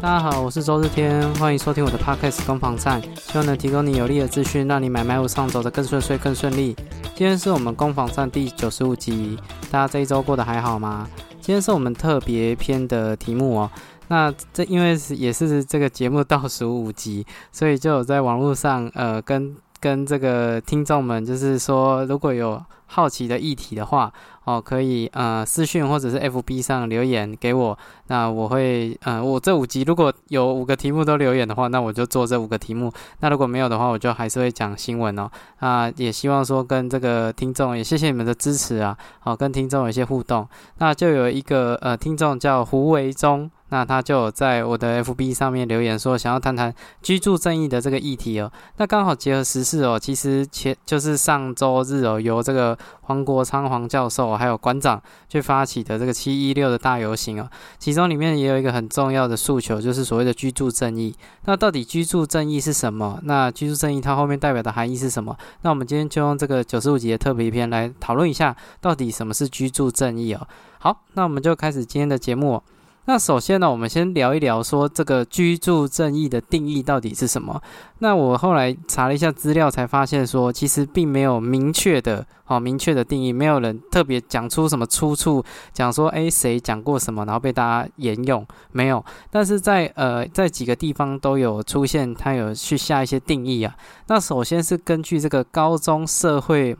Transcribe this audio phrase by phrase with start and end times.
[0.00, 6.72] 大家好，我是周日天，欢迎收听我的 podcast 攻防战，希望能提供你有力的资讯，让你买卖无上走得更顺遂、更顺利。
[7.16, 9.36] 今天是我们攻防战第九十五集，
[9.72, 11.08] 大家这一周过得还好吗？
[11.40, 13.70] 今天是我们特别篇的题目哦。
[14.06, 24.12] 那这因为是也是这个节目倒数五集，所以就有在网络上呃跟跟这个听众们，就是说如果有好奇的议题的话。
[24.44, 32.90] 哦，可以呃私讯或者是 FB 上留言给我，那我会呃我这五集如果有五个题目都留言的话，那我就做这五个题目。
[33.20, 35.30] 那如果没有的话，我就还是会讲新闻哦。
[35.58, 40.48] 啊，也希望说跟这个听众也谢谢你们的支持啊，好跟听众有一些互动。
[40.78, 43.50] 那就有一个呃听众叫胡维忠。
[43.70, 48.50] 那他就在我的 FB 上面留言说，想要谈谈居住正义的这个议题哦。
[48.78, 57.50] 那刚好结合时事哦，其实前就是上周日哦，由这个黄国昌黄教授还有馆长去发起的这个七一六的大游行哦。
[57.78, 61.14] 其中里面也有一个很重要的诉求，就是所谓的居住正义。
[61.44, 63.20] 那到底居住正义是什么？
[63.24, 65.36] 那居住正义它后面代表的含义是什么？
[65.62, 70.46] 那我们今天就用这个九十五集的特别篇来讨论一下，到底什么是居住正义哦。
[70.78, 72.62] 好，那我们就开始今天的节目。
[73.08, 77.58] 那首先呢，我们先聊一聊说这个居住正义的定义到底是什么？
[78.00, 85.42] 那我后来查了一下资料，才发现说其实并没有明确的、好明确的定义，没有人特别讲出什么出处，
[85.72, 89.02] 讲说诶谁讲过什么，然后被大家沿用，没有。
[89.30, 93.74] 但是在呃在几个地方都有出现，它有去下一些定义啊。
[94.08, 96.76] 那首先是根据这个高中社会。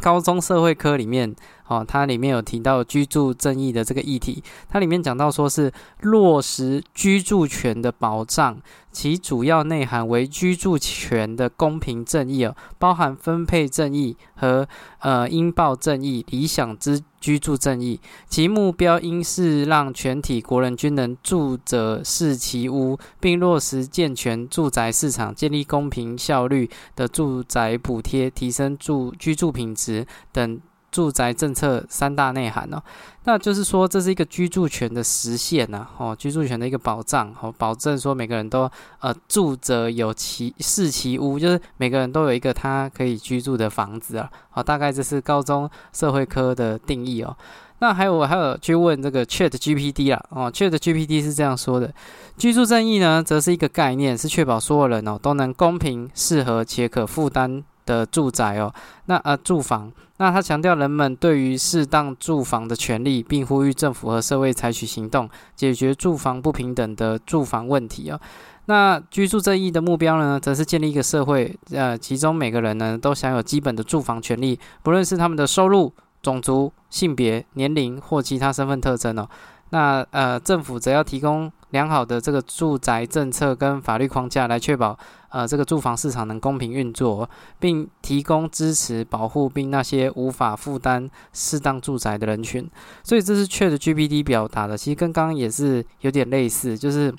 [0.00, 8.60] 高中社会科里面，哦，它里面有提到居住正义的这个议题，它里面讲到说是落实居住权的保障。
[8.90, 14.68] 其主要内涵为居住权的公平正义哦，包含分配正义和
[14.98, 17.98] 呃应报正义、理想之居住正义。
[18.28, 30.60] 其目标应是让全体国人均能住者是其屋，并落实健全住宅市场，建立公平效率的住宅补贴，提升住居住品质等。
[30.92, 32.80] 住宅政策三大内涵哦，
[33.24, 38.70] 那就是说这是一个居住权的实现呐，哦，居住权的一个保障，哦，保证说每个人都
[39.00, 47.34] 呃住着有其是其屋，就是每个人都有一个他可以居住的房子啊，好，大概这是高中社会科的定义哦。
[47.78, 51.92] 那还有我还有去问这个 Chat GPT 啦，哦，Chat GPT 是这样说的：
[52.36, 57.64] 居住正义呢，则是一个概念，是确保所有人哦都能公平、适合且可负担。
[57.84, 58.72] 的住宅哦，
[59.06, 68.20] 那呃住房，那他强调人们对于适当住房的权利，并呼吁政府和社会采取行动，解决住房不平等的住房问题哦。
[68.66, 79.28] 那居住正义的目标呢，则是建立一个社会，呃，其中每个人呢都享有基本的住房权利，不论是他们的收入、种族、性别、年龄或其他身份特征哦。
[79.70, 84.96] 那呃政府则要提供良好的这个住宅政策跟法律框架，来确保。
[85.32, 87.28] 呃，这个住房市场能公平运作，
[87.58, 92.70] 并提供支持、保护并那些无法负担适当住宅的人群，
[93.02, 97.12] 所以这是 Chat GPT 表达的，其实跟刚刚也是有点类似，就是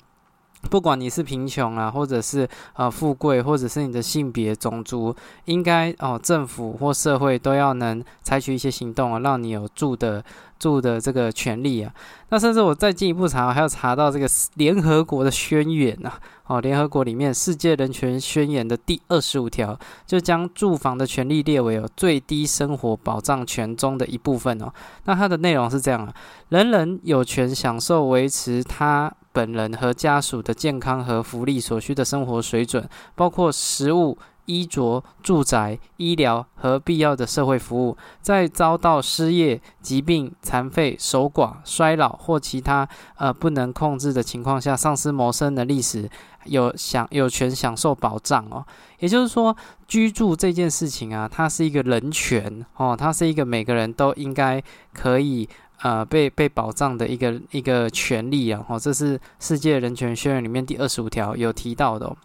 [0.70, 5.14] 不管你是贫穷啊，或者是呃富贵，或者是你的性别、种族，
[5.44, 10.24] 应该哦政府或社会都要能采取一些行动啊，让你有住的。
[10.56, 11.92] 住的这个权利啊，
[12.30, 16.12] 那甚至我再进一步查，还要查到这个联合国的宣言呐，
[16.46, 24.72] 哦，联合国里面世界人权宣言的第二十五条，就将住房的权利列为有最低生活保障权中的一部分哦。
[25.04, 26.14] 那它的内容是这样啊，
[26.48, 34.16] 人人有权享受维持他本人和家属的健康和福利所需的生活水准，包括食物。
[34.46, 42.86] 衣着、住宅、医疗和必要的社会服务，在遭到失业、疾病、残废、守寡、衰老或其他
[43.16, 46.10] 呃不能控制的情况下丧失谋生能力时，
[46.44, 48.62] 有享有权享受保障哦。
[48.98, 49.56] 也就是说，
[49.88, 54.62] 居住这件事情啊，它是一个人权哦，它是一个每个人都应该
[54.92, 55.48] 可以
[55.82, 58.64] 呃被被保障的一个一个权利啊。
[58.68, 62.16] 哦，这是世界人权宣言里面第二十五条有提到的哦。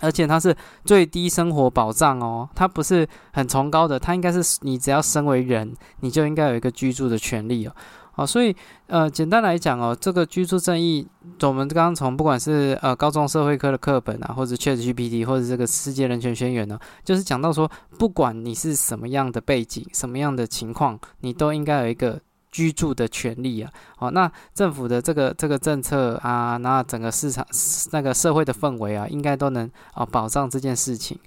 [0.00, 7.74] 而且它是最低生活保障哦，它不是很崇高的，它应该是你只要身为人，你就应该有一个居住的权利哦。
[8.12, 8.54] 好，所以
[8.86, 11.04] 呃，简单来讲哦，这个居住正义，
[11.42, 17.68] 我们刚刚从不管是呃高中社会科的课本啊，或者 ChatGPT，或者这个世界人权宣言呢，就是讲到说，
[17.98, 22.20] 不管你是什么样的背景、什么样的情况，你都应该有一个。
[22.50, 27.46] 居住的权利啊，哦，那政府的这个这个政策啊，那整个市场
[27.92, 31.18] 那个社会的氛围啊，应该都能啊保障这件事情。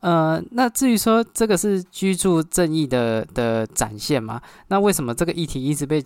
[0.00, 4.40] 呃，那至于说这个是居住正义的的展现吗？
[4.68, 6.04] 那为什么这个议题一直被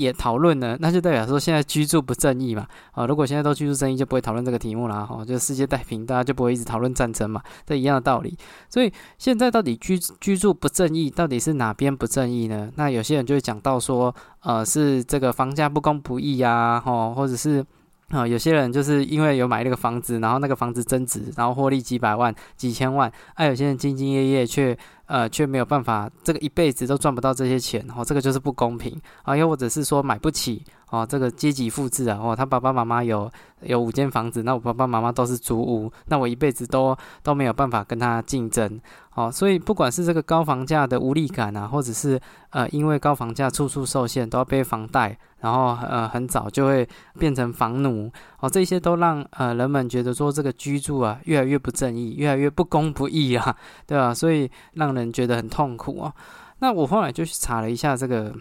[0.00, 2.66] 也讨论呢，那就代表说现在居住不正义嘛。
[2.92, 5.24] 啊，如果现在都居住正义，就不会讨论这个题目了哈。
[5.24, 8.36] 就世界太平，大家就不会一直讨论战争嘛，这一样的道理。
[8.68, 12.70] 所以现在到底居居住不正义，到底是哪边不正义呢？
[12.76, 17.64] 那有些人就会讲到说，呃，是这个房价不公不义呀，哈，或者是。
[18.10, 24.76] 啊，有些人就是因为有买那个房子，然后那个房子增值，然后获利几百万、几千万，啊，有些人兢兢业业却
[25.10, 30.64] 呃却没有办法，这个一辈子都赚不到这些钱，哦，这个就是不公平啊，又或者是说买不起。
[30.90, 32.18] 哦，这个阶级复制啊！
[32.20, 33.30] 哦，他爸爸妈妈有
[33.60, 38.80] 有五间房子，那我爸爸妈妈都是租屋，那我一辈子都都没有办法跟他竞争。
[39.14, 42.20] 哦，所以不管是这个高房价的无力感啊，或者是
[42.50, 48.10] 呃因为高房价处处受限，都要背房贷，然后呃很早就会变成房奴。
[48.40, 53.56] 哦，这些都让呃人们觉得说这个居住啊越来越不正义，越来越不公不义啊，
[53.86, 54.12] 对吧？
[54.12, 56.12] 所以让人觉得很痛苦啊。
[56.58, 58.34] 那我后来就去查了一下这个。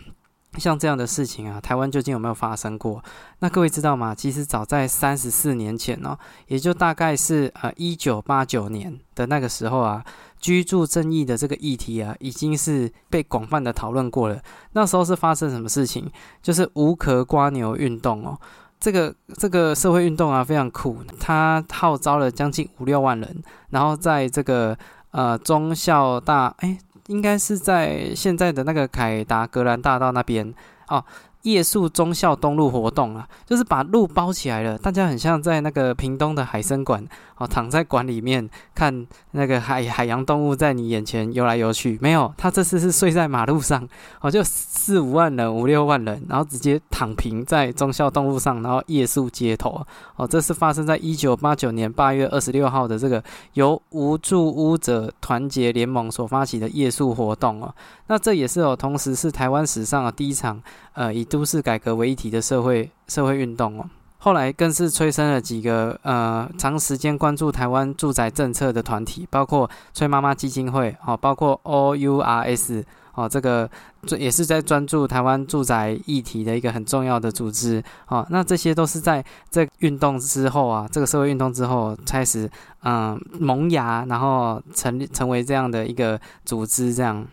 [0.58, 3.02] 像这样的事情啊，台湾究竟有没有发生过？
[3.38, 4.16] 那各位知道吗？
[4.16, 6.18] 其实早在三十四年前呢，
[6.48, 10.04] 也就大概是呃一九八九年的那个时候啊，
[10.40, 14.42] 居住正义的这个议题啊，已经是被广泛的讨论过了。
[14.74, 16.10] 那时候是发生什么事情？
[16.42, 18.36] 就是无壳瓜牛运动哦。
[18.80, 24.78] 这个这个社会运动啊，非常酷，它号召了将近五六万人，然后在这个
[25.12, 26.78] 呃中校大哎。
[27.08, 30.54] 应该是在现在的那个凯达格兰大道那边
[30.90, 31.04] 哦。
[31.44, 37.06] 夜宿忠孝东路活动啊，就是把路包起来了，大家很像在那个屏东的海参馆
[37.38, 41.98] 哦，躺在馆里面看那个海海洋动物在你眼前游来游去。
[42.02, 43.88] 没有，他这次是睡在马路上
[44.20, 49.86] 哦，就四五万人、五六万人，然后直接躺平在忠孝东路上，然后夜宿街头
[50.18, 50.28] 哦。
[50.28, 57.74] 这是发生在一九八九年八月二十六号的这个由无住屋者团结联盟所发起的夜宿活动哦。
[58.08, 60.62] 那这也是哦，同时是台湾史上的第一场
[61.00, 72.84] 呃以都市改革为一体的社会社会运动哦，后来更是催生了几个呃长时间关注台湾住宅政策的团体，包括崔妈妈基金会哦，包括 O U R S
[73.16, 73.70] 哦，这个
[74.18, 78.28] 也是在专注台湾住宅议题的一个很重要的组织哦。
[78.30, 82.50] 那这些都是在这运动之后啊，这个社会运动之后开始
[82.84, 87.26] 嗯萌芽，然后成成为这样的一个组织这样。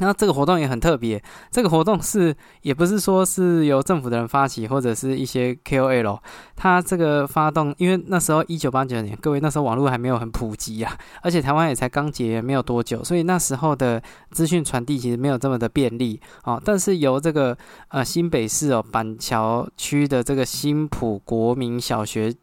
[0.00, 6.18] 那这个活动也很特别，这个活动是也不是说是由政府的人发起，或者是一些 KOL，
[6.56, 14.02] 他这个发动，因为那时候一九八九年，各位那时候网络还没有很普及啊，而且台湾也才刚解没有多久，所以那时候的
[14.32, 16.60] 资讯传递其实没有这么的便利哦。
[16.64, 17.56] 但是由这个
[17.88, 22.34] 呃新北市哦板桥区的这个新浦国民小学。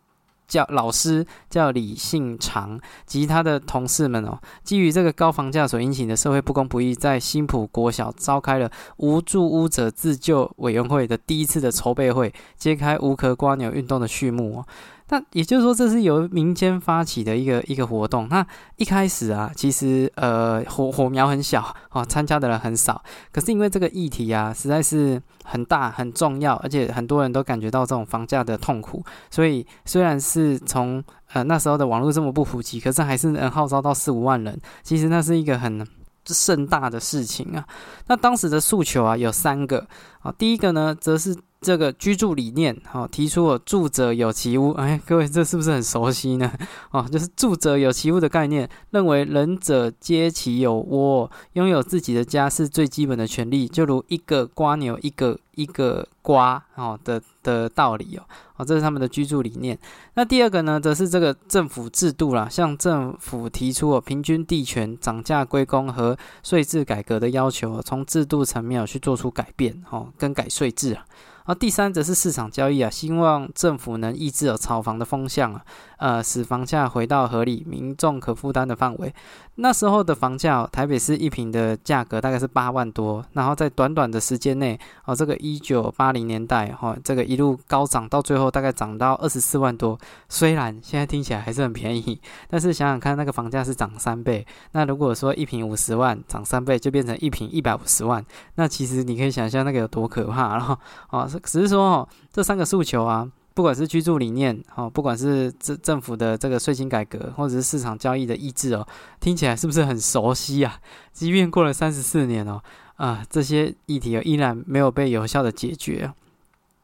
[0.51, 14.65] 叫老师叫李信长及他的同事们哦，基于这个高房价所引起的社会不公不义，在新浦国小召开了无住屋者自救委员会的第一次的筹备会，揭开无壳瓜牛运动的序幕哦。
[15.11, 18.29] 那也就是说，这是由民间发起的一个一个活动。
[18.29, 18.45] 那
[18.77, 23.03] 一开始啊，其实呃火火苗很小哦，参加的人很少。
[23.29, 31.03] 可是因为这个议题啊，实在是很大很重要，而且很多人都感觉到这种房价的痛苦，所以虽然是从
[31.33, 34.57] 呃那时候的网络这么不普及，可是还是能号召到四五万人。
[34.81, 35.85] 其实那是一个很
[36.25, 37.65] 盛大的事情啊。
[38.07, 39.85] 那当时的诉求啊有三个
[40.21, 41.37] 啊，第一个呢，则是。
[41.61, 46.51] 这个居住理念，好提出了住者有其屋，哎，各位这是不是很熟悉呢？
[46.89, 58.23] 哦，就是住者有其屋的概念，认为人者皆其有窝，拥有自己的家是最基本的权利，就如一个瓜牛一个一个瓜哦的的道理哦，
[58.57, 59.77] 哦，这是他们的居住理念。
[60.15, 71.05] 那第二个呢，则是这个政府制度啦，向政府提出哦平均地权、涨价归公和税制改革的要求，从制度层面去做出改变，哦，更改税制啊。
[71.55, 75.65] 第三则是市场交易啊，希望政府能抑制有炒房的风向啊，
[75.97, 79.13] 呃，使房价回到合理、民众可负担的范围。
[79.61, 89.95] 那时候的房价，台北市一平的价格大概是八万多，然后在短短的时间内，哦，这个一九八零年代哈，这个一路高涨到最后大概涨到二十四万多。
[90.27, 94.43] 虽然现在听起来还是很便宜，但是想想看，那个房价是涨三倍。
[94.71, 98.25] 那如果说一平五十万涨三倍，就变成一平一百五十万，
[98.55, 100.79] 那其实你可以想象那个有多可怕了
[101.11, 101.29] 哦。
[101.43, 103.29] 只是说哦，这三个诉求啊。
[103.61, 108.87] 不管是居住理念，哦，不管是政政府的这个税金改革，或者是市场交易的意志哦，
[109.19, 110.79] 听起来是不是很熟悉啊？
[111.13, 112.59] 即便过了三十四年哦，
[112.95, 116.11] 啊，这些议题依然没有被有效的解决。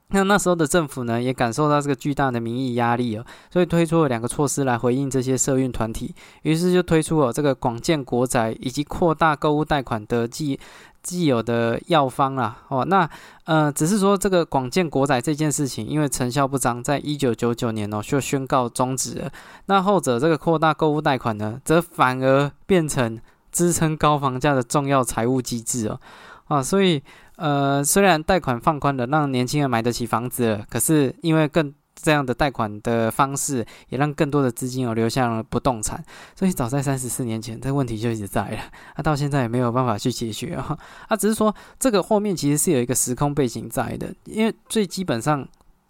[0.09, 10.57] 那那时候的政府呢，也感受到这个巨大的民意压力哦，所以推出了两个措施来回应这些社运团体，于是就推出了这个广建国宅以及扩大购物贷款的既
[11.03, 12.63] 既有的药方啦。
[12.69, 13.09] 哦，那
[13.43, 19.29] 呃，只是说这个广建国宅这件事情，因为成效不彰，在一九九九年哦就宣告终止了。
[19.65, 23.19] 那后者这个扩大购物贷款呢，则反而变成
[23.51, 25.99] 支撑高房价的重要财务机制哦，
[26.47, 27.03] 啊，所以。
[27.37, 36.03] 呃，虽然贷款放宽了，让年轻人买得起房子了，可是因为更这样的贷款的方式，也让更多的资金有流向了不动产，
[36.35, 38.59] 所以早在三十四年前，这个问题就一直在了，
[38.97, 40.77] 那 到现在也没有办法去解决啊，
[41.09, 45.47] 啊，只是说这个后面其实是有一个时空背景在的，因为最基本上。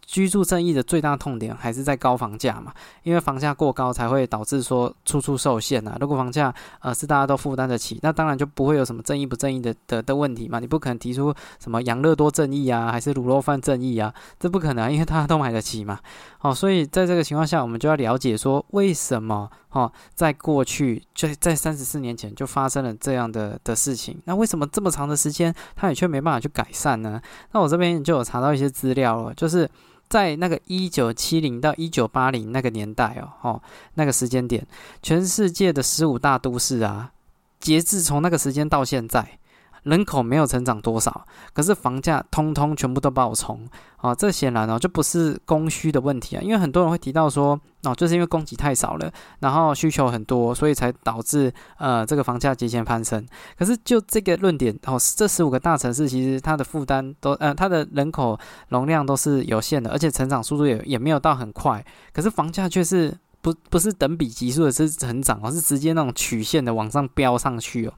[0.08, 2.74] 居住正义的最大痛点还是在高房价嘛，
[3.04, 5.98] 因为房价过高才会导致说处处受限呐。
[6.00, 10.60] 如果房价呃是大家都负担得起，那当然就不会有什么正义不正义的的的问题嘛。
[10.60, 16.00] 你不可能提出什么养乐多正义啊，还是卤肉饭正义啊，这不可能，因为大家都买得起嘛。
[16.40, 27.22] 哦，所以在这个情况下，我们就要了解说为什么哦，在过去就在三十四年前就发生了这样的的事情，那为什么这么长的时间它也却没办法去改善呢？
[27.52, 29.70] 那我这边就有查到一些资料了，就是。
[30.10, 33.62] 在那个一九七零到一九八零那个年代哦，哦，
[33.96, 34.66] 那个时间点，
[35.02, 37.12] 全世界的十五大都市啊，
[37.60, 39.40] 截至从那个时间到现在。
[39.88, 43.66] 人口没有成长多少，可是房价通通全部都爆冲
[43.98, 44.14] 啊！
[44.14, 53.26] 这显然哦就不是供需的问题啊，因为很多人会提到说哦，就是因为供给太少了，然后需求很多，所以才导致呃这个房价节前攀升。
[53.58, 58.38] 可是就这个论点哦，这十五个大城市其实它的负担都呃它的人口
[58.70, 67.94] 容量都是有限的，而且成长速度也也没有到很快，可是房价却是不不是等比级数的是成长而是直接那种曲线的往上飙上去哦。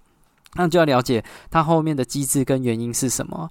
[0.53, 3.49] 那就要了解它后面的机制跟原因是什么，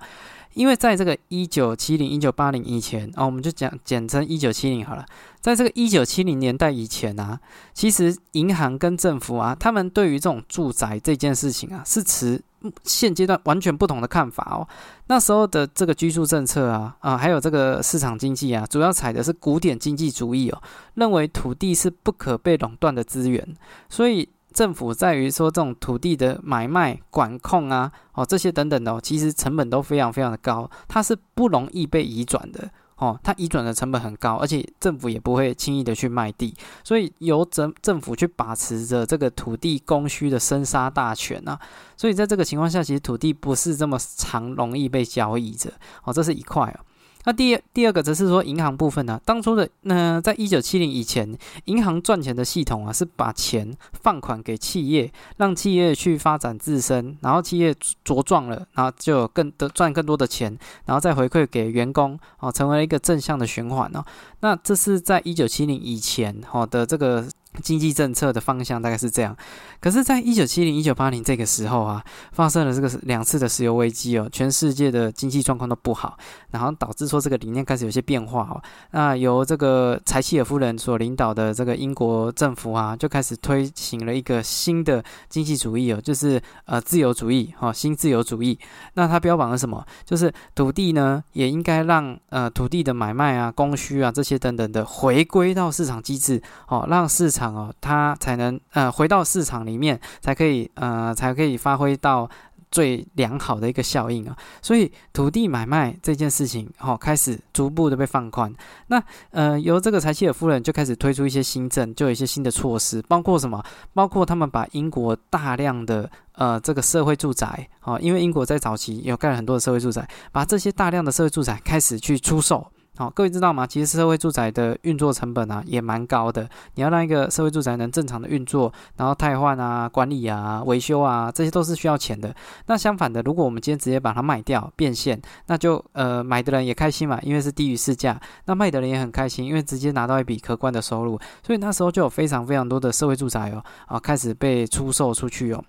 [0.55, 5.07] 因为在这个一九七零、一九八零以前哦，我们就讲简称一九七零好了。
[5.41, 7.39] 在这个一九七零年代以前啊，
[7.73, 12.43] 其实银行跟政府啊，他们对于这种住宅这件事情啊，是持
[12.83, 14.67] 现阶段完全不同的看法哦。
[15.07, 20.61] 那时候的这个居住政策啊，啊，还有这个市场经济啊，主要采的是古典经济主义哦，
[20.95, 23.57] 认为土地是不可被垄断的资源，
[23.89, 24.29] 所以。
[24.53, 41.61] 政府在于说这种土地的买卖管控啊，哦这些等等的，其实成本都非常非常的高，它是不容易被移转的哦，它移转的成本很高，而且政府也不会轻易的去卖地，所以由政政府去把持着这个土地供需的生杀大权啊，
[41.97, 45.71] 所以在这个情况下，其实土地不是这么常容易被交易着
[46.05, 46.85] 哦，这是一块哦。
[47.25, 60.57] 那第二第二个则是说银行部分呢，当初的那在一九七零以前，银行赚钱的系统啊，是把钱放款给企业，让企业去发展自身，然后企业茁壮了，然后就有更多赚更多的钱，
[60.87, 64.05] 然后再回馈给员工，哦，成为了一个正向的循环哦。
[64.41, 67.27] 那这是在一九七零以前哦的这个。
[67.63, 69.37] 经济政策的方向大概是这样，
[69.81, 76.17] 可是，在一九七零、一九八零这个时候啊，发生了这个两次的石油危机哦，全世界的经济状况都不好，
[76.51, 78.63] 然后导致说这个理念开始有些变化哦。
[78.93, 88.59] 那由这个柴契尔夫人所领导的这个英国政府啊，就开始推行了一个新的经济主义哦，就是呃自由主义哈，新自由主义。
[88.95, 89.85] 那它标榜了什么？
[90.05, 97.48] 就是土地呢，也应该让呃土地的买卖啊、供需啊这些等等的回归到市场机制哦，让市场。
[97.55, 102.29] 哦，它才能呃回到市场里面，才可以呃才可以发挥到
[102.71, 104.37] 最良好的一个效应啊。
[104.61, 108.55] 所以土地买卖这件事情，哦，开始逐步的被放宽。
[108.89, 113.65] 那呃由这个柴契尔夫人就开始推出一些新政，就有一些新的措施，包括什么？
[113.95, 122.67] 包括他们把英国大量的呃这个社会住宅，哦，因为英国在早期有盖了很多的社会住宅，把这些大量的社会住宅开始去出售。
[122.99, 123.65] 好，各位知道吗？
[123.65, 126.51] 其实社会住宅的运作成本啊，也蛮高的。
[126.75, 132.35] 你要让一个社会住宅能正常的运作，然后汰换啊、管理啊、维修啊，这些都是需要钱的。
[132.67, 141.17] 那相反的，如果我们今天直接把它卖掉变现，那就呃买的人也开心嘛，因为是低于市价；那卖的人也很开心，因为直接拿到一笔可观的收入。
[141.47, 145.65] 所以那时候就有非常非常多的社会住宅哦，啊开始被出售出去哦。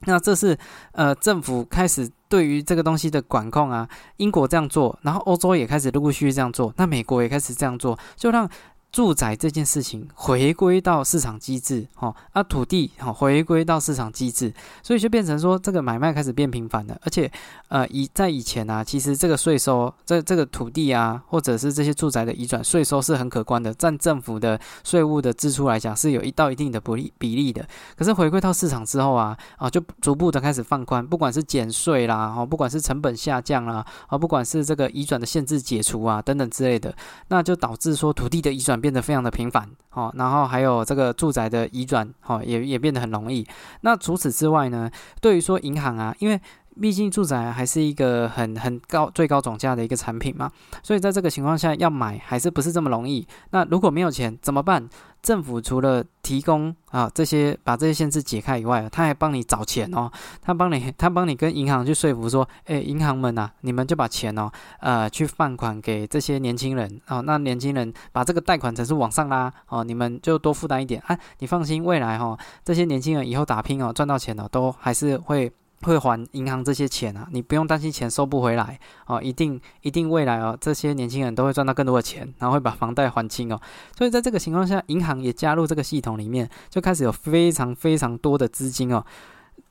[0.00, 0.56] 那这是
[0.92, 3.88] 呃政府开始对于这个东西的管控啊，
[4.18, 8.48] 英国这样做，然后欧洲也开始陆陆续续这样做，那美国也开始这样做，就让
[8.90, 14.52] 住宅这件事情回归到市场机制，哦，啊，土地哦回归到市场机制，
[14.82, 16.98] 所以就变成说这个买卖开始变频繁了。
[17.02, 17.30] 而且，
[17.68, 27.68] 呃，以在以前啊，其实这个税收，这这个土地啊，或者是这些住宅的移转税收是很可观的，占政府的税务的支出来讲是有一到一定的不利比例的。
[27.94, 36.96] 可是回归到市场之后啊，啊，就逐步的开始放宽，不管是减税啦，哦，不管是成本下降啦，啊，不管是这个移转的限制解除啊，等等之类的，
[37.28, 38.77] 那就导致说土地的移转。
[38.80, 43.46] 变得非常的频繁，哦，然后还有这个住宅的移转，哦，也也变得很容易。
[43.82, 46.40] 那除此之外呢，对于说银行啊，因为
[46.80, 50.50] 毕竟住宅还是一个很很高最高总价的一个产品嘛，
[50.82, 53.26] 所以在这个情况下要买还是不是这么容易。
[53.50, 54.88] 那如果没有钱怎么办？
[55.20, 60.08] 政府除了提供啊这些把这些限制解开以外，他还帮你找钱哦，
[60.40, 75.52] 他帮你他帮你跟银行去说服说，哎，银行们呐，你们就把钱哦，呃，去放款给这些年轻人哦，那年轻人把这个贷款成数往上拉哦，你们就多负担一点啊，你放心，未来哈，这些年轻人以后打拼哦，赚到钱哦，都还是会。
[75.82, 83.60] 会还银行这些钱啊，你不用担心钱收不回来哦，一定一定未来哦，这些年轻人都会赚到更多的钱，然后会把房贷还清哦。
[83.96, 89.04] 所以在这个情况下，银行也加入这个系统里面，就开始有非常非常多的资金哦，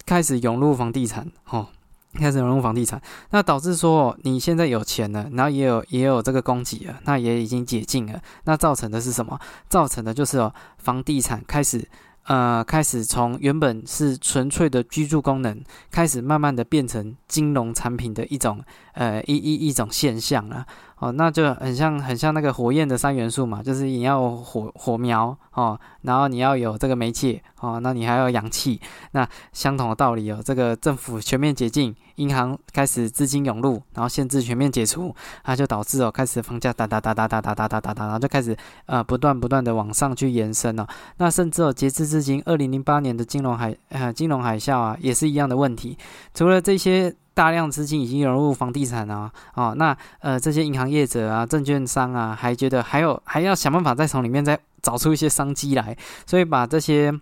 [0.05, 1.67] 开始涌入房地产哦，
[2.13, 9.37] 开始涌入房地产，那导致说你现在有钱了，然后也有也有这个供给了，那也已经解禁了，那造成的是什么？
[9.67, 11.85] 造成的就是哦，房地产开始。
[12.27, 18.62] 呃，开始从原本是纯粹的居住功能，开始慢慢的变成金融产品的一种，
[18.93, 20.65] 呃，一一一种现象了。
[21.00, 28.82] 哦，那就很像很像那个火焰的三元素嘛，就是你要火火苗哦，然后你要有这个煤气哦，那你还要氧气。
[29.12, 40.88] 那相同的道理哦，这个政府全面解禁，银行开始资金涌入，然后限制全面解除，它就导致哦，开始房价哒哒哒哒哒哒哒哒哒哒，然后就开始呃不断不断的往上去延伸了。
[41.18, 45.96] 那甚至哦，截至至今，二零零八年的金融海呃金融海啸啊，也是一样的问题。
[46.34, 47.16] 除了这些。
[47.38, 57.13] 大量资金已经融入房地产啊，哦，那呃这些银行业者啊、证券商啊，还觉得还有还要想办法再从里面再找出一些商机来，所以把这些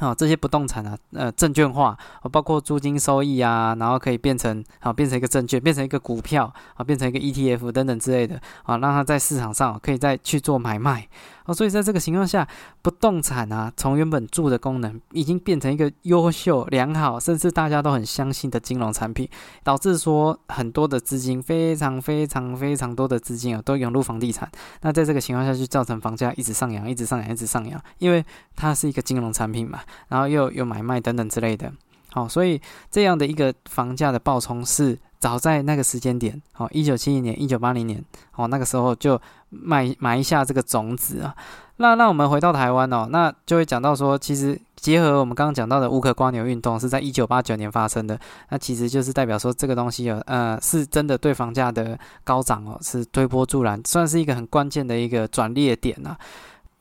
[0.00, 1.96] 啊这些不动产啊呃证券化，
[2.32, 8.34] 包括租金收益啊，然后可以变成啊变成一个证券，变成一个股票啊，变成一个 ETF 等等之类的
[8.64, 11.06] 啊，让它在市场上可以再去做买卖。
[11.46, 12.46] 哦，所以在这个情况下，
[12.82, 19.28] 不动产啊，从原本住的功能，已经变成一个优秀、良好，甚至大家都很相信的金融产品，
[19.62, 24.50] 导致说很多的资金，非常非常非常多的资金啊，都涌入房地产。
[24.82, 31.72] 那在这个情况下，就造成房价一直上扬，一直上扬，一直上扬，因为它是一个金融产品嘛，然后又有买卖等等之类的。
[32.10, 34.98] 好，所以这样的一个房价的暴冲是。
[35.26, 38.00] 早在那个时间点，哦，一九七零年、一九八零年，
[38.36, 41.34] 哦，那个时候就埋埋下这个种子啊。
[41.78, 48.16] 那那我们回到台湾哦，那就会讲到说，其实结合我们刚刚讲到的乌克瓜牛运动是在一九八九年发生的，
[48.50, 56.16] 那其实就是代表说这个东西有呃是真的对房价的高涨哦，是推波助澜，算是一个很关键的一个转捩点呐。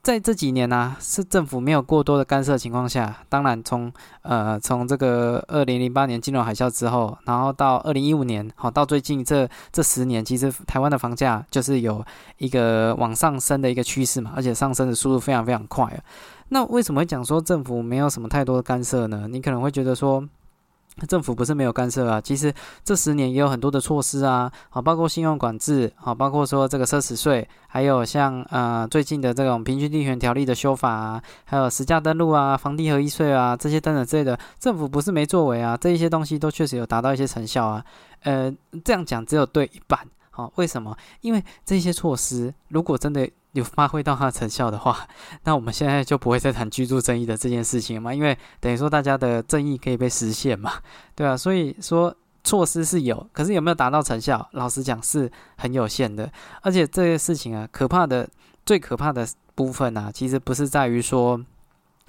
[0.05, 3.91] 在这几年呢，是政府没有过多的干涉情况下，当然从
[4.21, 12.05] 呃从这个二零零八年金融海啸之后，然后到二零一五年，好到最近这这十年，其实台湾的房价就是有
[12.37, 15.91] 一个往上升的一个趋势嘛，而且上升的速度非常非常快。
[16.49, 19.27] 那为什么会讲说政府没有什么太多的干涉呢？
[19.27, 20.23] 你可能会觉得说。
[21.07, 22.53] 政府不是没有干涉啊，其实
[22.83, 37.85] 这十年也有很多的措施啊，好，包括信用管制，好，包括说这个奢侈税，还有像呃最近的这种平均地权条例的修法啊，还有实价登录啊、房地合一税啊这些等等之类的，政府不是没作为啊，这一些东西都确实有达到一些成效啊，
[38.23, 38.53] 呃，
[38.83, 40.95] 这样讲只有对一半，好，为什么？
[41.21, 43.29] 因为这些措施如果真的。
[43.55, 45.07] 有发挥到它的成效的话，
[45.43, 48.13] 那我们现在就不会再谈居住正义的这件事情嘛？
[48.13, 50.73] 因为等于说大家的正义可以被实现嘛，
[51.15, 54.47] 对啊，所以说措施是有，可是有没有达到成效？
[54.51, 56.31] 老实讲是很有限的。
[56.61, 58.29] 而且这些事情啊，可怕的
[58.65, 61.41] 最可怕的部分啊，其实不是在于说。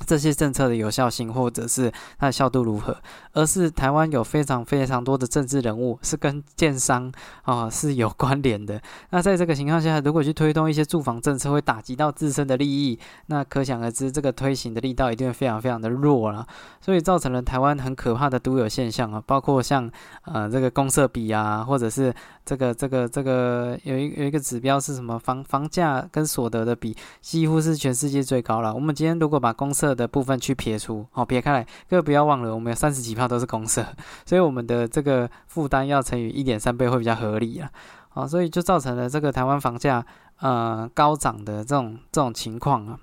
[0.04, 2.96] 这些政策的有效性，或者是它的效度如何，
[3.32, 7.10] 而是台湾有非常非常多的政治人物是跟建商
[7.42, 8.80] 啊是有关联的。
[9.10, 16.46] 那在这个情况下，如果去推动一些住房政策，会打击到自身的利益，那可想而知，这个推行的力道一定会非常非常的弱了。
[16.80, 19.90] 所以造成了台湾很可怕的独有现象啊，包括像
[20.24, 22.14] 呃这个公社比啊，或者是
[22.46, 28.72] 这个这个这个有一有一个指标是什么房房价跟所得的比，几乎是全世界最高了。
[28.72, 33.84] 我们今天如果把公社的部分去撇除，哦，撇开来，各位不要忘了，我们有三十几票都是公社，
[34.24, 37.68] 所以我们的这个负担要乘以一点三倍会比较合理啊。
[38.14, 40.06] 哦，所以就造成了这个台湾房价
[40.38, 42.96] 呃高涨的这种这种情况啊。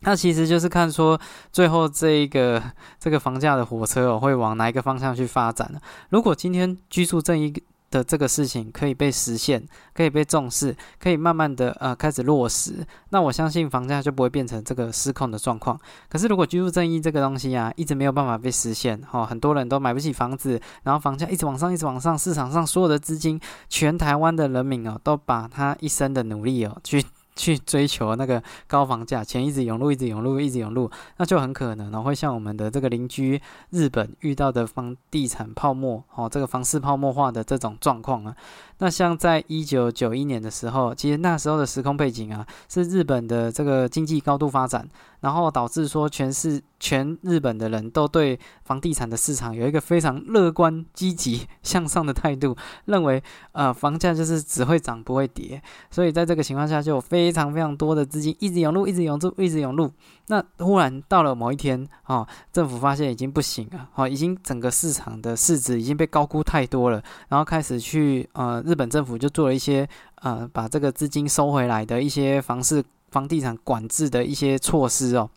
[0.00, 1.18] 那其实就是看说
[1.50, 2.62] 最后这一个
[3.00, 5.80] 这个房价的火车哦会往哪一个方向去发展呢？
[6.10, 7.50] 如果今天居住正义。
[7.90, 15.78] 的这个事情可以被实现，可以被重视，可以慢慢的呃开始落实，那我相信房价就不会变成这个失控的状况。
[16.08, 27.04] 可是如果居住正义这个东西啊，一直没有办法被实现，哈，很多人都买不起房子，然后房价一直往上，一直往上，市场上所有的资金，全台湾的人民哦，都把他一生的努力哦去。
[27.38, 38.36] 去追求那个高房价，钱一直涌入，一直涌入，一直涌入，那就很可能哦，会像我们的这个邻居日本遇到的房地产泡沫哦，这个房市泡沫化的这种状况啊。
[38.78, 44.88] 那像在一九九一年的时候，其实那时候的时空背景啊，是日本的这个经济高度发展。
[45.20, 55.60] 然后导致说，全市全日本的人都对房地产的市场有一个非常乐观、积极向上的态度，认为呃房价就是只会涨不会跌。
[55.90, 59.90] 所以在这个情况下，就有非常非常多的资金一直涌入，一直涌入，一直涌入。
[60.28, 72.84] 那忽然到了某一天，哦，政府发现已经不行了，哦，已经整个市场的市值已经被高估太多了，然后开始去呃，日本政府就做了一些呃，把这个资金收回来的一些房市。
[73.10, 75.30] 房地产管制的一些措施哦，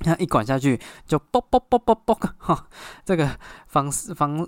[0.00, 2.66] 那一管下去就啵啵啵啵啵哈，
[3.04, 4.44] 这个房房。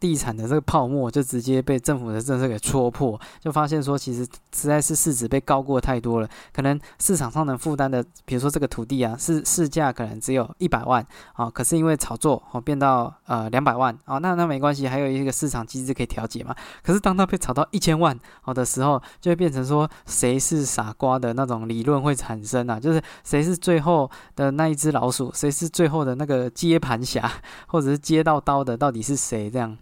[0.00, 16.56] 地产的这个泡沫就直接被政府的政策给戳破，就发现说其实实在是市值被高过太多了，可能市场上能负担的，比如说这个土地啊，市市价可能只有一百万啊，可是因为炒作哦变到呃两百万哦，那那没关系，还有一个市场机制可以调节嘛。
[16.82, 27.30] 可是当它被炒到一千万好的时候，就会变成说谁是傻瓜的那种理论会产生啊，就是谁是最后的那一只老鼠，谁是最后的那个接盘侠，
[27.66, 29.76] 或者是接到刀的到底是谁这样。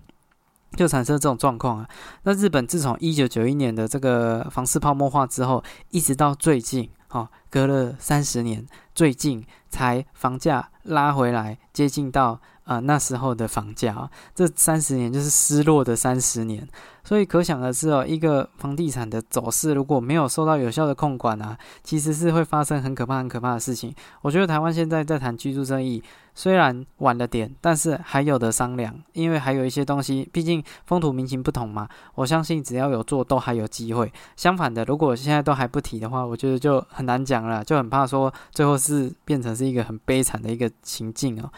[0.76, 1.88] 就产生这种状况啊。
[2.22, 14.10] 那日本自从一九九一年的这个房市泡沫化之后，一直到最近，哈，隔了三十年，最近才房价拉回来，接近到啊那时候的房价。
[14.34, 16.66] 这三十年就是失落的三十年。
[17.04, 23.94] 所以可想而知哦，一个房地产的走势如果没有受到有效的控管啊，其实是会发生很可怕、很可怕的事情。
[24.20, 26.02] 我觉得台湾现在在谈居住正义，
[26.34, 31.88] 虽然晚了点，但是还有的商量，因为还有一些东西，毕竟风土民情不同嘛。
[32.14, 34.12] 我相信只要有做，都还有机会。
[34.36, 41.50] 相反的，如果现在都还不提的话，我觉得就很难讲了，就很怕说最后是变成是一个很悲惨的一个情境哦。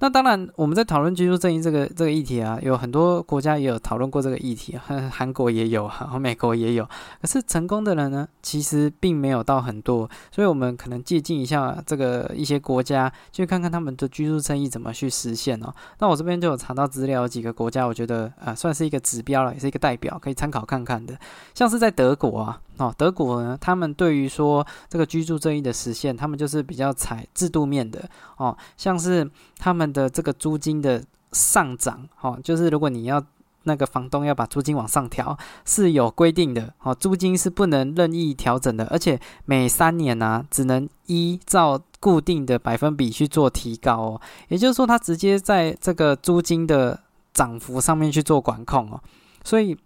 [0.00, 4.82] 那当然，我们在讨论居住正义这个这个议题啊，有很多国家也有讨论过这个议题啊，
[5.14, 6.84] 韩国也有，和美国也有。
[7.20, 15.72] 可是成功的人呢，其实并没有到很多，所以我们可能借鉴一下这个一些国家，去看看他们的居住正义怎么去实现哦。
[16.00, 21.16] 那我这边就有查到资料，几个国家，我觉得啊，算是一个指标了，也是一个代表，可以参考看看的。
[21.54, 22.60] 像是在德国啊。
[22.82, 33.22] 哦，德国呢，他们对于说这个居住正义的实现，他们就是比较采制度面的哦，像是他们的这个租金的上涨，哦，就是如果你要
[33.62, 47.00] 那个房东要把租金往上调，是有规定的哦，租金是不能任意调整的，而且每三年呢，只能依照固定的百分比去做提高哦，也就是说，他直接在这个租金的
[47.32, 49.00] 涨幅上面去做管控哦，
[49.44, 49.78] 所以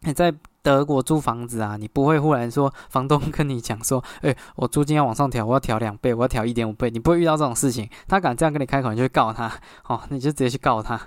[0.00, 0.34] 你在。
[0.62, 7.88] 德国租房子啊，你不会忽然说房东跟你讲说， 哎，我租金要往上调，我要调两倍，我要调一点五倍，你不会遇到这种事情。
[8.06, 9.52] 他敢这样跟你开口，你就会告他，
[9.88, 11.00] 哦，你就直接去告他。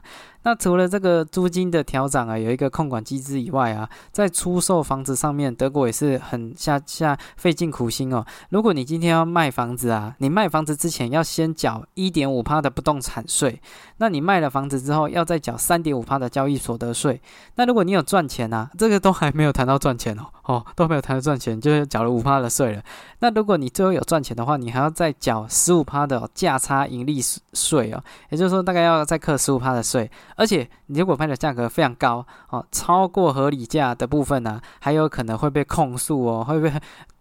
[0.45, 8.23] 那除了这个租金的调整啊，有一个控管机制以外啊，在出售房子上面，德国也是很下下费尽苦心哦。
[8.49, 13.60] 如果你今天要卖房子啊，你卖房子之前要先缴一点五趴的不动产税，
[13.97, 17.19] 那你卖了房子之后要再缴三点五趴的交易所得税。
[17.55, 22.84] 那如果你有赚钱啊，这个都还没有谈到赚钱哦，哦都没有谈到赚钱，就是缴了五趴的税了。
[23.17, 27.19] 那如果你最后有赚钱的话，你还要再缴十五趴的价差盈利
[27.53, 30.12] 税哦，也就是说大概要再扣十五趴的税。
[30.35, 36.71] 而且，你如果卖的价格非常高哦，超过合理价的部分呢，还有可能会被控诉哦， 会被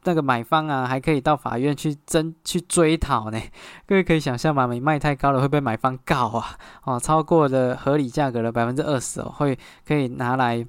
[0.05, 3.41] 那个买方啊，还可以到法院去争去追讨呢。
[3.87, 4.67] 各位可以想象吗？
[4.67, 10.67] 你卖太高了会被买方告啊，哦，超过的合理价格的百分之二十哦，会可以拿来。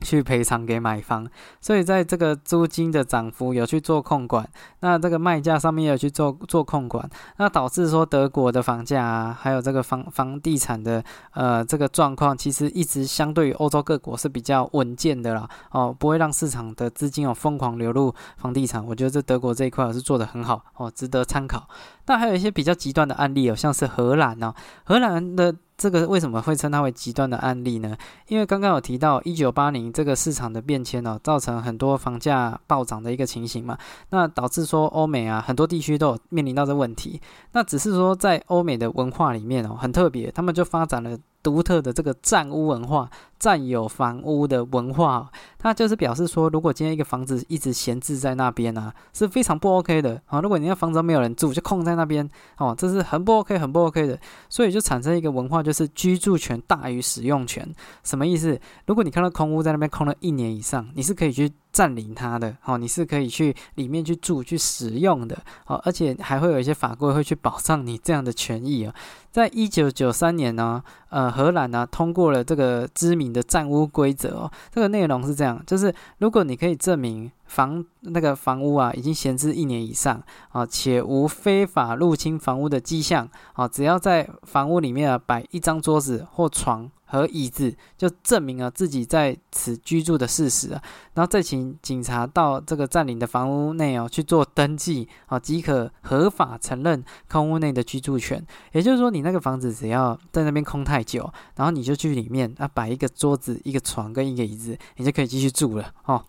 [0.00, 1.28] 去赔偿给买方，
[1.60, 4.48] 所以在这个租金的涨幅有去做控管，
[4.80, 7.08] 那这个卖价上面也有去做做控管，
[7.38, 21.68] 那导致说德国的房价啊，还有这个房房地产的呃这个状况，其实一直相对于欧洲各国是比较稳健的啦，哦，不会让市场的资金有疯狂流入房地产，我觉得这德国这一块是做的很好哦，值得参考。
[22.06, 25.54] 那还有一些比较极端的案例哦，像是荷兰哦，荷兰的。
[25.78, 27.96] 这个为什么会称它为极端的案例呢？
[28.26, 33.78] 因为刚刚有提到一九八零这个市场的变迁哦，造成很多房价暴涨的一个情形嘛，
[34.10, 37.20] 那导致说欧美啊很多地区都有面临到这问题。
[37.52, 41.16] 那只是说在欧美的文化里面哦，很特别，他们就发展了
[41.48, 43.08] 独特的这个占屋文化。
[43.38, 50.40] 占有房屋的文化，它就是表示说，如果今天一个房子一直闲置在那边呢，是非常不 OK 的啊。
[50.40, 54.18] 如果你那房子没有人住，就空在那边哦，这是很不 OK、很不 OK 的。
[54.48, 57.64] 所以就产生一个文化，就是居住权大于使用权。
[58.02, 58.60] 什么意思？
[58.86, 68.94] 如果你看到空屋在那边空了一年以上，你是可以去占领它的哦，你是可以去里面去住、去使用的哦，而且还会有一些法规会去保障你这样的权益啊。
[69.30, 74.50] 在一九九三年呢，呃，荷兰呢通过了这个知名的占屋规则哦。
[74.72, 86.90] 这个内容是这样，就是如果你可以证明房那个房屋啊已经闲置一年以上啊，且无非法入侵房屋的迹象啊，只要在房屋里面啊摆一张桌子或床。
[87.08, 90.82] 和椅子就证明了自己在此居住的事实啊，
[91.14, 98.46] 然后再请警察到这个占领的房屋内哦去做登记啊，即可合法承认空屋内的居住权。
[98.72, 106.22] 也就是说，你那个房子只要在那边空太久，然后你就去里面啊摆一个桌子、一个床跟一个椅子，你就可以继续住了哦。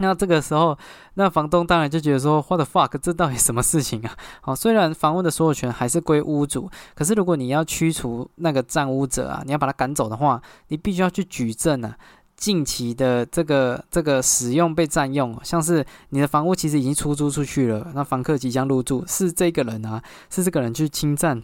[0.00, 0.76] 那这个时候，
[1.14, 4.16] 那房东当然就觉得说，What the fuck，这到底什么事情啊？
[4.40, 11.96] 好，虽然房屋的所有权还是归屋主，可是如果你要驱除那个占屋者啊，你要把他赶走的话，你必须要去举证啊，
[12.36, 21.42] 近期的这个这个使用被占用，像是你的房屋其实已经出租出去了，那房客即将入住，是这个人啊，是这个人去侵占。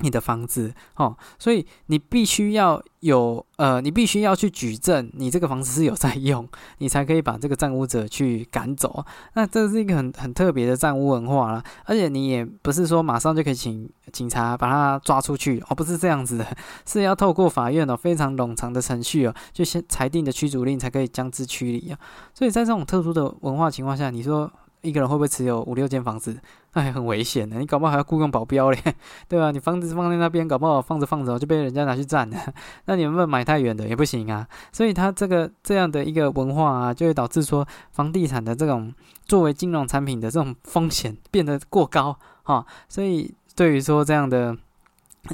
[0.00, 6.46] 你的房子哦，所以你必须要有呃，你必须要去举证，你这个房子是有在用，
[6.78, 9.04] 你才可以把这个占屋者去赶走。
[9.32, 16.46] 那这是一个很很特别的占屋文化了，而且你也不是说马上就可以请警察把他抓出去哦，不是这样子的，
[16.86, 21.98] 是要透过法院哦非常冗长的程序哦，就先裁定的驱逐令才可以将之驱离啊。
[22.34, 24.52] 所以在这种特殊的文化情况下，你说。
[24.86, 26.38] 一个人会不会持有五六间房子？
[26.72, 27.58] 哎，很危险的。
[27.58, 28.78] 你搞不好还要雇佣保镖嘞，
[29.28, 29.50] 对吧？
[29.50, 32.36] 你房子放在那边，搞不好放着放着就被人家拿去占了。
[32.86, 34.46] 那你们买太远的也不行啊。
[34.70, 38.92] 所以他这个这样的一个文化啊，就会导致说房地产的这种
[39.24, 42.64] 作为金融产品的这种风险变得过高哈。
[42.88, 44.56] 所以对于说这样的。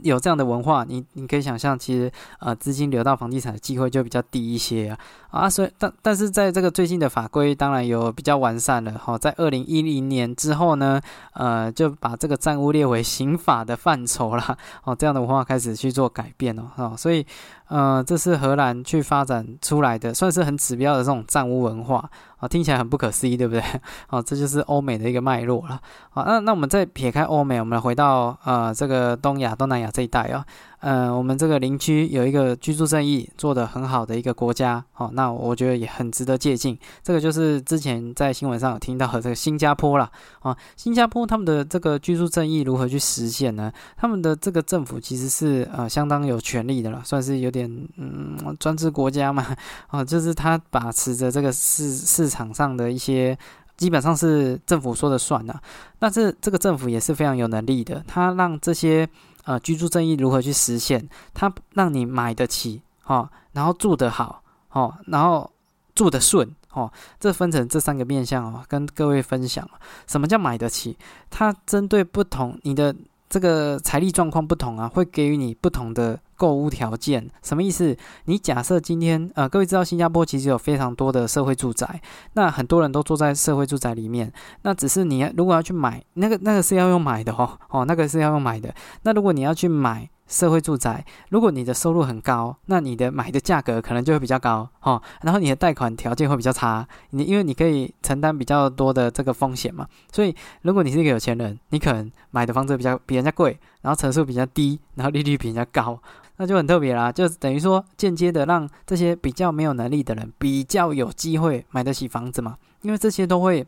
[0.02, 4.98] 有这样的文化，你你可以想象，其实呃资金流到房地产的机会就比较低一些啊
[5.31, 11.00] 啊，所以但但是在这个最近的法规当然有比较完善了哈，在二零一零年之后呢，
[11.35, 17.26] 呃就把这个占屋列为刑法的范畴了哦，这样的文化开始去做改变哦哈，所以
[17.68, 22.11] 呃这是荷兰去发展出来的，算是很指标的这种占屋文化。
[22.42, 23.62] 啊，听起来很不可思议，对不对？
[24.11, 25.81] 哦，这就是欧美的一个脉络了。
[26.11, 30.44] 好，那那我们再撇开欧美，我们回到呃这个东亚、东南亚这一带啊。
[30.83, 36.77] 嗯，我们这个邻居有一个居住正义做得很好的一个国家，好，那我觉得也很值得借鉴。
[37.05, 43.73] 这个就是之前在新闻上有听到的这个新加坡啦，啊，新加坡他们的这个居住正义如何去实现呢？
[43.97, 49.47] 他们的这个政府其实是呃相当有权力的了，算是有点嗯专制国家嘛，
[49.87, 53.38] 啊，就是他把持着这个市市场上的一些，
[53.76, 55.61] 基本上是政府说的算的。
[55.98, 59.08] 但是这个政府也是非常有能力的，他让这些。
[59.44, 61.04] 呃，居住正义如何去实现？
[61.35, 65.50] 他让你买得起，哦，然后住得好，哦，然后
[65.96, 69.68] 住得顺，哦，这分成这三个面向哦，跟各位分享。
[70.06, 70.96] 什么叫买得起？
[71.28, 72.94] 它针对不同你的。
[73.33, 77.27] 这个财力状况不同啊，会给予你不同的购物条件。
[77.42, 77.97] 什么意思？
[78.27, 82.03] 你假设今天，呃，各位知道新加坡其实有非常多的社会住宅，
[82.35, 84.31] 那很多人都住在社会住宅里面。
[84.61, 88.75] 那只是你如果要去买那个，那个是要用买的哦，哦，那个是要用买的。
[89.05, 90.11] 那如果你要去买。
[90.33, 95.01] 社会住宅，如果你的收入很高，那你的买的价格可能就会比较高哦。
[95.21, 99.87] 然后你的贷款条件会比较差，你因为你可以承担比较多的这个风险嘛。
[100.11, 106.01] 所以如果你是一个有钱人，你可能买的房子比较比人家贵，然后层数比较低，然后利率比人家高，
[106.38, 107.12] 那就很特别啦。
[107.12, 112.57] 就等于说间接的让这些比较没有能力的人比较有机会买得起房子嘛。
[112.81, 113.66] 因为这些都会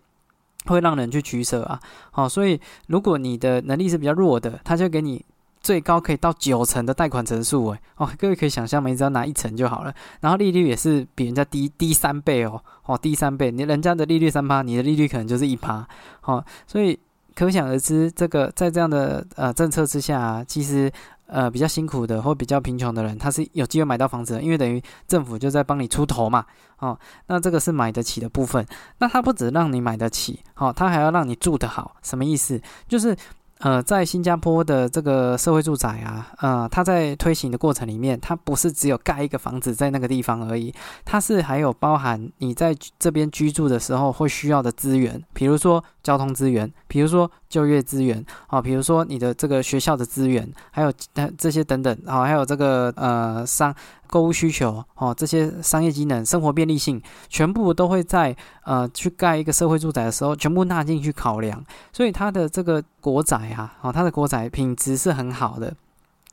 [0.64, 1.78] 会让人去取舍啊。
[2.10, 5.22] 好，所以如果你的能力是比较弱的，他就给你。
[5.64, 15.88] 最高可以到九成的贷款成数，诶，哦，各位可以想象，你只要拿一成就好了，然后利率也是比人家低低三倍哦，哦，低三倍，你人家的利率三趴，你的利率可能就是一趴，
[16.24, 16.98] 哦，所以
[17.34, 20.92] 可想而知，这个在这样的呃政策之下，其实
[21.28, 26.44] 呃比较辛苦的或比较贫穷的人，他是有机会买到房子的，因为等于政府就在帮你出头嘛，
[26.78, 26.98] 哦，
[27.28, 28.66] 那这个是买得起的部分，
[28.98, 32.60] 那他不止让你买得起，哦，他还要让你住得好，什么意思？
[32.86, 33.16] 就是。
[33.58, 50.92] 呃，在新加坡的这个社会住宅啊，呃，它在推行的过程里面，它不是只有盖一个房子在那个地方而已，它是还有包含你在这边居住的时候会需要的资源，比如说交通资源，比如说就业资源，啊，比如说你的这个学校的资源，还有
[51.38, 53.72] 这些等等，啊，还有这个呃商。
[54.06, 61.64] 购物需求哦，这些商业机能、生活便利性，全部都会在呃去盖一个社会住宅的时候，全部纳进去考量。
[61.92, 65.74] 所以它的这个国宅啊，哦，它的国宅品质是很好的。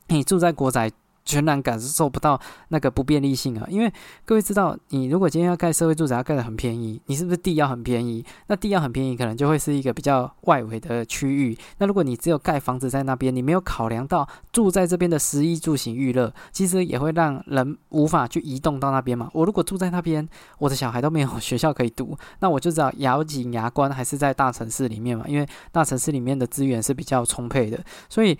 [0.08, 0.92] 你住在国宅。
[1.24, 3.66] 全然感受不到那个不便利性啊！
[3.68, 3.92] 因为
[4.24, 8.24] 各位知道，你如果今天要盖社会住宅，要盖的很便宜，你是不是地要很便宜？
[8.48, 11.56] 那地要很便宜，可能就会是一个比较外围的区域。
[11.78, 19.30] 那如果你只有盖房子在那边，你没有考量到住在这边的食衣住行娱乐，其实也会让人无法去移动到那边嘛。
[19.32, 28.36] 我如果住在那边，我的小孩都没有学校可以读，那我就知道咬紧牙关还是在大城市里面嘛，因为大城市里面的资源是比较充沛的，所以。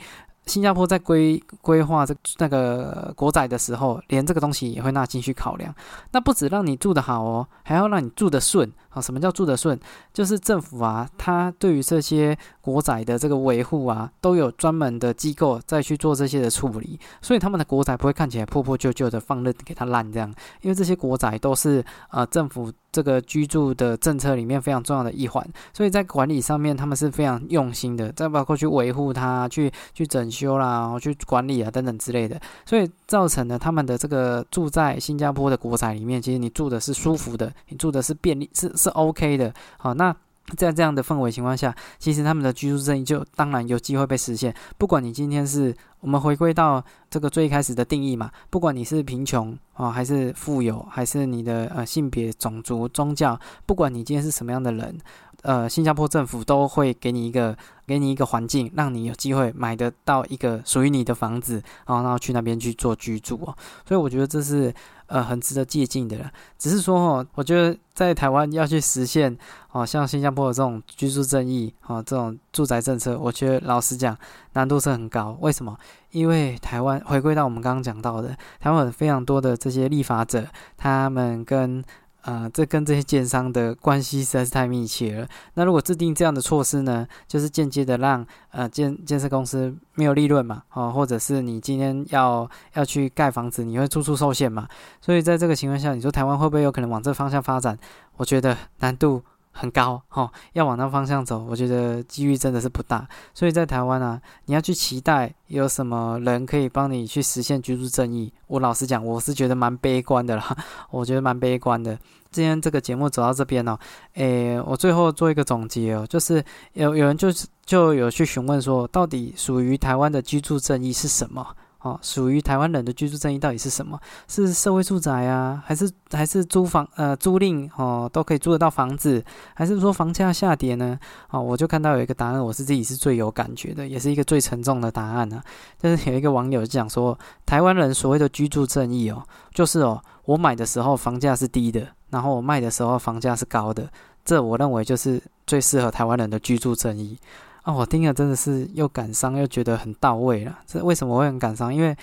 [0.46, 5.72] 新加坡在规规划这那个国宅的时候，连这个东西也会纳进去考量。
[6.10, 9.00] 那不止让你住得好哦，还要让你住的顺啊！
[9.00, 9.78] 什么叫住得顺？
[10.12, 20.32] 就是政府啊，它对于这些国宅的这个维护啊，都有专门的机构再去做这些的处理，所以他们的国宅不会看起来破破旧旧的，放任给它烂这样。
[20.60, 22.72] 因为这些国宅都是呃政府。
[22.92, 39.54] 这个居住的政策里面非常重要的一环，所以在管理上面他们是非常用心的，再包括去维护它、去去整修啦、然后去管理啊等等之类的，所以造成了他们的这个住在新加坡的国宅里面，其实你住的是舒服的，你住的是便利，是是 OK 的。
[39.78, 40.14] 好，那。
[40.56, 44.52] 在这样的氛围情况下，其实他们的居住正义就当然有机会被实现。
[44.76, 54.98] 不管你今天是我们回归到这个最开始的定义嘛，不管你是贫穷啊，还是富有，还是你的呃性别、种族、宗教，不管你今天是什么样的人。
[55.42, 61.54] 呃，新加坡政府都会给你一个，给你一个环境，让你有机会买得到一个属于你的房子，
[61.86, 63.54] 然后然后去那边去做居住哦。
[63.86, 64.72] 所以我觉得这是
[65.06, 66.30] 呃很值得借鉴的了。
[66.58, 69.36] 只是说哦，我觉得在台湾要去实现
[69.72, 74.16] 哦，像新加坡的这种居住正义哦，这种住宅政策，我觉得老实讲
[74.52, 75.36] 难度是很高。
[75.40, 75.76] 为什么？
[76.12, 81.82] 因为台湾回归到我们刚刚讲到的，台湾有非常多的这些立法者，他们跟
[82.22, 85.28] 啊，这跟这些建商的关系实在是太密切了。
[85.54, 94.66] 那如果制定这样的措施呢，就是间接的让呃建建设公司没有利润嘛，哦，或者是你今天要要去盖房子，你会处处受限嘛。
[95.00, 97.78] 所以在这个情况下，你说台湾会不会有可能往这方向发展？
[98.16, 99.22] 我觉得难度。
[99.52, 103.06] 很高哈，要往那方向走，我觉得机遇真的是不大。
[103.32, 110.56] 所以在台湾啊，你要去期待有什么人可以帮你去实现居住正义，我老实讲，我是觉得蛮悲观的啦。
[110.90, 111.96] 我觉得蛮悲观的。
[112.30, 113.78] 今天这个节目走到这边哦，
[114.14, 121.46] 诶，我最后做一个总结哦，就是有有人就是就有去询问说，到底属于台湾的居住正义是什么？
[121.82, 123.98] 哦，属于台湾人的居住正义到底是什么？
[124.28, 130.96] 是社会住宅啊，还是还是租房呃租赁哦都可以租得到房子，还是说房价下跌呢？
[131.30, 135.42] 哦，我就看到有一个答案，我是自己是最有感觉的，也是一个最沉重的答案呢。
[135.80, 139.20] 就是有一个网友讲说，台湾人所谓的居住正义哦，
[139.52, 143.90] 就是哦，我买的时候房价是低的，然后我卖的时候房价是高的，
[144.24, 147.18] 这我认为就是最适合台湾人的居住正义。
[147.62, 150.58] 啊，我听了真的是又感伤又觉得很到位了。
[150.66, 151.72] 这为什么会很感伤？
[151.72, 151.96] 因为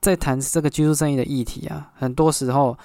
[0.00, 2.76] 在谈这个居住正义的议题啊，很多时候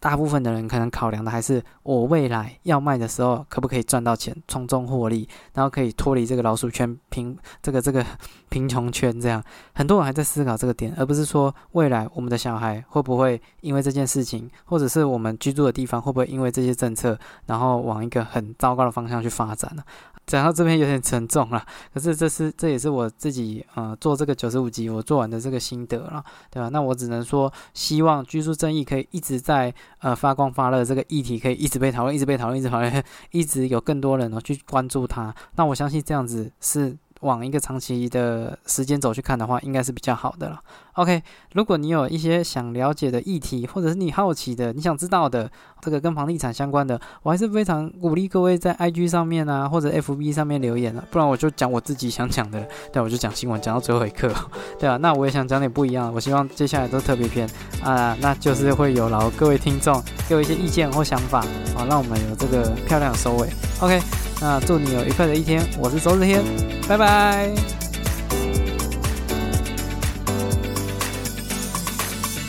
[0.00, 8.04] 大部分的人可能考量的还是我未来要卖的时候可不可以赚到钱，从中获利，然后可以脱离这个老鼠圈贫这个这个
[8.48, 9.20] 贫穷圈。
[9.20, 9.42] 这样
[9.74, 19.82] 很多人还在思考这个点，而不是说未来我们的小孩会不会因为这件事情，或者是我们居住的地方会不会因为这些政策，然后往一个很糟糕的方向去发展呢？
[20.26, 26.68] 讲到这边有点沉重了，可是这是这也是我自己呃做这个九十五集我做完的这个心得了，对吧？
[26.68, 35.34] 那我只能说，希望居住正义可以一直在呃发光发热，这个议题可以一直被讨论，一直被讨论，一直讨论， 一直有更多人呢去关注它。
[35.56, 36.96] 那我相信这样子是。
[37.22, 40.60] 往一个长期的时间走去看的话，应该是比较好的了。
[40.94, 41.22] OK，
[41.54, 45.50] 如果你有一些想了解的议题，或者是你好奇的、你想知道的，
[45.80, 51.02] 这个跟房地产相关的，我还是非常鼓励各位在 IG 上面啊，或者 FB 上面留言了。
[51.10, 54.30] 不然我就讲我自己想讲的，对，我就讲新闻，讲到最后一刻，
[54.78, 56.12] 对啊，那我也想讲点不一样。
[56.12, 57.48] 我希望接下来都特别篇
[57.82, 61.40] 啊，那就是会有劳各位听众给我一些意见或想法
[61.74, 63.48] 啊，让我们有这个漂亮收尾。
[63.80, 64.00] OK。
[64.40, 66.42] 那祝你有愉快的一天，我是周日天，
[66.88, 67.91] 拜拜。